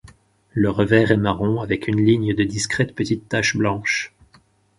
Le 0.53 0.71
revers 0.71 1.11
est 1.11 1.17
marron 1.17 1.61
avec 1.61 1.87
une 1.87 2.03
ligne 2.03 2.33
de 2.33 2.43
discrètes 2.43 2.95
petites 2.95 3.29
taches 3.29 3.55
blanches. 3.55 4.15